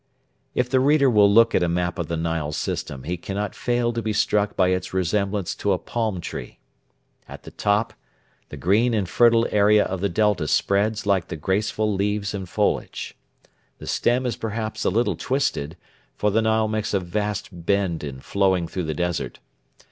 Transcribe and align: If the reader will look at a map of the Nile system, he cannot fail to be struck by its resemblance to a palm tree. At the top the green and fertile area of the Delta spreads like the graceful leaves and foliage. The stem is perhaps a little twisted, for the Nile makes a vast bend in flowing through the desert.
If 0.55 0.67
the 0.67 0.79
reader 0.79 1.11
will 1.11 1.31
look 1.31 1.53
at 1.53 1.61
a 1.61 1.69
map 1.69 1.99
of 1.99 2.07
the 2.07 2.17
Nile 2.17 2.51
system, 2.53 3.03
he 3.03 3.17
cannot 3.17 3.53
fail 3.53 3.93
to 3.93 4.01
be 4.01 4.13
struck 4.13 4.55
by 4.55 4.69
its 4.69 4.95
resemblance 4.95 5.53
to 5.53 5.73
a 5.73 5.77
palm 5.77 6.19
tree. 6.21 6.57
At 7.27 7.43
the 7.43 7.51
top 7.51 7.93
the 8.49 8.57
green 8.57 8.95
and 8.95 9.07
fertile 9.07 9.45
area 9.51 9.85
of 9.85 10.01
the 10.01 10.09
Delta 10.09 10.47
spreads 10.47 11.05
like 11.05 11.27
the 11.27 11.35
graceful 11.35 11.93
leaves 11.93 12.33
and 12.33 12.49
foliage. 12.49 13.15
The 13.77 13.85
stem 13.85 14.25
is 14.25 14.37
perhaps 14.37 14.83
a 14.85 14.89
little 14.89 15.15
twisted, 15.15 15.77
for 16.15 16.31
the 16.31 16.41
Nile 16.41 16.67
makes 16.67 16.95
a 16.95 16.99
vast 16.99 17.49
bend 17.67 18.03
in 18.03 18.21
flowing 18.21 18.67
through 18.67 18.85
the 18.85 18.95
desert. 18.95 19.37